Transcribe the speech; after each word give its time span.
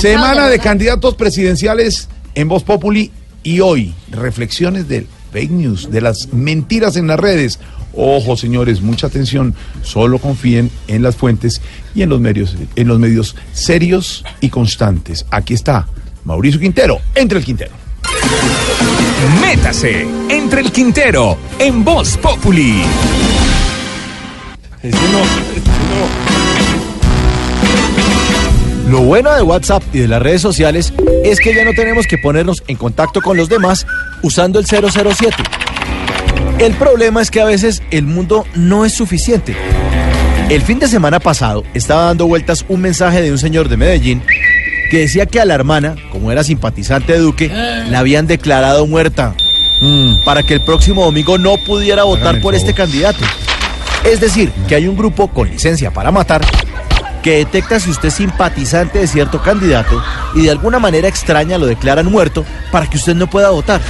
Semana 0.00 0.48
de 0.48 0.60
candidatos 0.60 1.16
presidenciales 1.16 2.08
en 2.36 2.46
Voz 2.48 2.62
Populi 2.62 3.10
y 3.42 3.58
hoy 3.58 3.94
reflexiones 4.12 4.86
del 4.86 5.08
fake 5.32 5.50
news, 5.50 5.90
de 5.90 6.00
las 6.00 6.32
mentiras 6.32 6.96
en 6.96 7.08
las 7.08 7.18
redes. 7.18 7.58
Ojo, 7.94 8.36
señores, 8.36 8.80
mucha 8.80 9.08
atención. 9.08 9.56
Solo 9.82 10.20
confíen 10.20 10.70
en 10.86 11.02
las 11.02 11.16
fuentes 11.16 11.60
y 11.96 12.02
en 12.02 12.10
los 12.10 12.20
medios, 12.20 12.54
en 12.76 12.86
los 12.86 13.00
medios 13.00 13.34
serios 13.52 14.24
y 14.40 14.50
constantes. 14.50 15.26
Aquí 15.32 15.54
está 15.54 15.88
Mauricio 16.24 16.60
Quintero, 16.60 17.00
entre 17.16 17.38
el 17.40 17.44
Quintero. 17.44 17.72
Métase 19.40 20.06
entre 20.28 20.60
el 20.60 20.70
Quintero 20.70 21.36
en 21.58 21.84
Voz 21.84 22.16
Populi. 22.18 22.84
Lo 28.88 29.02
bueno 29.02 29.34
de 29.34 29.42
WhatsApp 29.42 29.82
y 29.92 29.98
de 29.98 30.08
las 30.08 30.22
redes 30.22 30.40
sociales 30.40 30.94
es 31.22 31.40
que 31.40 31.54
ya 31.54 31.62
no 31.62 31.74
tenemos 31.74 32.06
que 32.06 32.16
ponernos 32.16 32.62
en 32.68 32.76
contacto 32.76 33.20
con 33.20 33.36
los 33.36 33.50
demás 33.50 33.86
usando 34.22 34.58
el 34.58 34.66
007. 34.66 35.36
El 36.58 36.72
problema 36.72 37.20
es 37.20 37.30
que 37.30 37.42
a 37.42 37.44
veces 37.44 37.82
el 37.90 38.04
mundo 38.06 38.46
no 38.54 38.86
es 38.86 38.94
suficiente. 38.94 39.54
El 40.48 40.62
fin 40.62 40.78
de 40.78 40.88
semana 40.88 41.20
pasado 41.20 41.64
estaba 41.74 42.04
dando 42.04 42.26
vueltas 42.26 42.64
un 42.68 42.80
mensaje 42.80 43.20
de 43.20 43.30
un 43.30 43.36
señor 43.36 43.68
de 43.68 43.76
Medellín 43.76 44.22
que 44.90 45.00
decía 45.00 45.26
que 45.26 45.38
a 45.38 45.44
la 45.44 45.54
hermana, 45.54 45.94
como 46.10 46.32
era 46.32 46.42
simpatizante 46.42 47.12
de 47.12 47.18
Duque, 47.18 47.48
la 47.48 47.98
habían 47.98 48.26
declarado 48.26 48.86
muerta 48.86 49.34
para 50.24 50.42
que 50.42 50.54
el 50.54 50.62
próximo 50.62 51.04
domingo 51.04 51.36
no 51.36 51.58
pudiera 51.58 52.04
votar 52.04 52.40
por 52.40 52.54
este 52.54 52.72
candidato. 52.72 53.22
Es 54.04 54.20
decir, 54.20 54.50
que 54.66 54.76
hay 54.76 54.88
un 54.88 54.96
grupo 54.96 55.28
con 55.28 55.50
licencia 55.50 55.90
para 55.90 56.10
matar 56.10 56.40
que 57.22 57.38
detecta 57.38 57.80
si 57.80 57.90
usted 57.90 58.08
es 58.08 58.14
simpatizante 58.14 58.98
de 58.98 59.06
cierto 59.06 59.42
candidato 59.42 60.02
y 60.34 60.42
de 60.42 60.50
alguna 60.50 60.78
manera 60.78 61.08
extraña 61.08 61.58
lo 61.58 61.66
declaran 61.66 62.10
muerto 62.10 62.44
para 62.70 62.88
que 62.88 62.96
usted 62.96 63.14
no 63.14 63.28
pueda 63.28 63.50
votar. 63.50 63.80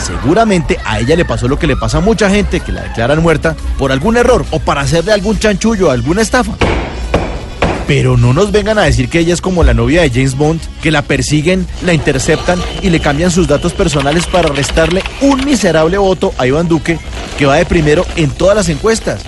Seguramente 0.00 0.78
a 0.84 1.00
ella 1.00 1.16
le 1.16 1.24
pasó 1.24 1.48
lo 1.48 1.58
que 1.58 1.66
le 1.66 1.76
pasa 1.76 1.98
a 1.98 2.00
mucha 2.00 2.30
gente 2.30 2.60
que 2.60 2.72
la 2.72 2.82
declaran 2.82 3.22
muerta 3.22 3.56
por 3.76 3.92
algún 3.92 4.16
error 4.16 4.44
o 4.50 4.58
para 4.58 4.82
hacerle 4.82 5.12
algún 5.12 5.38
chanchullo, 5.38 5.90
alguna 5.90 6.22
estafa. 6.22 6.52
Pero 7.86 8.16
no 8.16 8.32
nos 8.32 8.52
vengan 8.52 8.78
a 8.78 8.82
decir 8.82 9.08
que 9.08 9.18
ella 9.18 9.32
es 9.32 9.40
como 9.40 9.64
la 9.64 9.74
novia 9.74 10.02
de 10.02 10.10
James 10.10 10.36
Bond, 10.36 10.60
que 10.82 10.90
la 10.90 11.02
persiguen, 11.02 11.66
la 11.82 11.94
interceptan 11.94 12.58
y 12.82 12.90
le 12.90 13.00
cambian 13.00 13.30
sus 13.30 13.48
datos 13.48 13.72
personales 13.72 14.26
para 14.26 14.50
restarle 14.50 15.02
un 15.22 15.44
miserable 15.44 15.96
voto 15.96 16.34
a 16.36 16.46
Iván 16.46 16.68
Duque, 16.68 16.98
que 17.38 17.46
va 17.46 17.56
de 17.56 17.64
primero 17.64 18.04
en 18.16 18.30
todas 18.30 18.54
las 18.54 18.68
encuestas. 18.68 19.22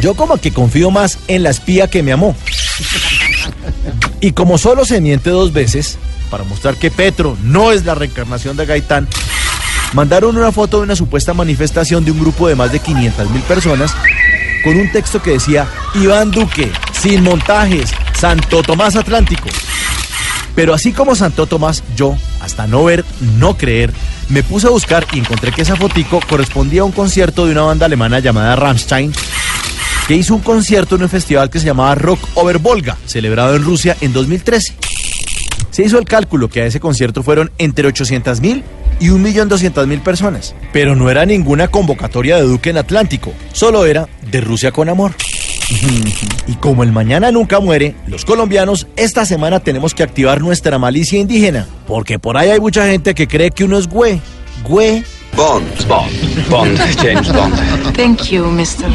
Yo 0.00 0.14
como 0.14 0.38
que 0.38 0.52
confío 0.52 0.90
más 0.90 1.18
en 1.28 1.42
la 1.42 1.50
espía 1.50 1.88
que 1.88 2.02
me 2.02 2.12
amó. 2.12 2.34
Y 4.20 4.32
como 4.32 4.58
solo 4.58 4.84
se 4.84 5.00
miente 5.00 5.30
dos 5.30 5.52
veces, 5.52 5.98
para 6.30 6.44
mostrar 6.44 6.76
que 6.76 6.90
Petro 6.90 7.36
no 7.42 7.72
es 7.72 7.84
la 7.84 7.94
reencarnación 7.94 8.56
de 8.56 8.66
Gaitán, 8.66 9.08
mandaron 9.92 10.36
una 10.36 10.52
foto 10.52 10.78
de 10.78 10.84
una 10.84 10.96
supuesta 10.96 11.34
manifestación 11.34 12.04
de 12.04 12.12
un 12.12 12.20
grupo 12.20 12.48
de 12.48 12.54
más 12.54 12.72
de 12.72 12.80
500 12.80 13.30
mil 13.30 13.42
personas 13.42 13.94
con 14.62 14.76
un 14.76 14.90
texto 14.92 15.20
que 15.22 15.32
decía 15.32 15.66
Iván 15.94 16.30
Duque, 16.30 16.70
sin 16.92 17.22
montajes, 17.22 17.90
Santo 18.18 18.62
Tomás 18.62 18.96
Atlántico. 18.96 19.48
Pero 20.54 20.74
así 20.74 20.92
como 20.92 21.14
Santo 21.14 21.46
Tomás, 21.46 21.82
yo, 21.96 22.16
hasta 22.40 22.66
no 22.66 22.84
ver, 22.84 23.04
no 23.38 23.56
creer, 23.56 23.92
me 24.28 24.42
puse 24.42 24.66
a 24.66 24.70
buscar 24.70 25.06
y 25.12 25.20
encontré 25.20 25.52
que 25.52 25.62
esa 25.62 25.76
fotico 25.76 26.20
correspondía 26.28 26.82
a 26.82 26.84
un 26.84 26.92
concierto 26.92 27.46
de 27.46 27.52
una 27.52 27.62
banda 27.62 27.86
alemana 27.86 28.18
llamada 28.18 28.56
Rammstein, 28.56 29.12
que 30.10 30.16
hizo 30.16 30.34
un 30.34 30.40
concierto 30.40 30.96
en 30.96 31.04
un 31.04 31.08
festival 31.08 31.50
que 31.50 31.60
se 31.60 31.66
llamaba 31.66 31.94
Rock 31.94 32.18
Over 32.34 32.58
Volga, 32.58 32.98
celebrado 33.06 33.54
en 33.54 33.62
Rusia 33.62 33.96
en 34.00 34.12
2013. 34.12 34.74
Se 35.70 35.84
hizo 35.84 36.00
el 36.00 36.04
cálculo 36.04 36.48
que 36.48 36.62
a 36.62 36.66
ese 36.66 36.80
concierto 36.80 37.22
fueron 37.22 37.52
entre 37.58 37.86
800 37.86 38.40
mil 38.40 38.64
y 38.98 39.10
1.200.000 39.10 40.02
personas. 40.02 40.56
Pero 40.72 40.96
no 40.96 41.10
era 41.10 41.24
ninguna 41.26 41.68
convocatoria 41.68 42.34
de 42.34 42.42
Duque 42.42 42.70
en 42.70 42.78
Atlántico, 42.78 43.32
solo 43.52 43.86
era 43.86 44.08
de 44.32 44.40
Rusia 44.40 44.72
con 44.72 44.88
amor. 44.88 45.12
Y 46.48 46.54
como 46.54 46.82
el 46.82 46.90
mañana 46.90 47.30
nunca 47.30 47.60
muere, 47.60 47.94
los 48.08 48.24
colombianos 48.24 48.88
esta 48.96 49.24
semana 49.24 49.60
tenemos 49.60 49.94
que 49.94 50.02
activar 50.02 50.40
nuestra 50.40 50.76
malicia 50.80 51.20
indígena, 51.20 51.68
porque 51.86 52.18
por 52.18 52.36
ahí 52.36 52.50
hay 52.50 52.58
mucha 52.58 52.84
gente 52.88 53.14
que 53.14 53.28
cree 53.28 53.52
que 53.52 53.62
uno 53.62 53.78
es 53.78 53.86
güey, 53.86 54.20
güey. 54.64 55.04
Bond, 55.36 55.86
Bond, 55.86 56.48
Bond, 56.48 56.78
James 57.00 57.32
Bond. 57.32 57.54
Thank 57.94 58.24
you, 58.24 58.46
mister. 58.46 58.90